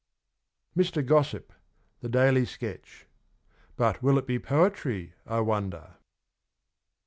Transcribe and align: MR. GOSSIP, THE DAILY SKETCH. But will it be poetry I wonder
MR. 0.75 1.05
GOSSIP, 1.05 1.53
THE 1.99 2.09
DAILY 2.09 2.45
SKETCH. 2.45 3.05
But 3.75 4.01
will 4.01 4.17
it 4.17 4.25
be 4.25 4.39
poetry 4.39 5.13
I 5.27 5.41
wonder 5.41 5.93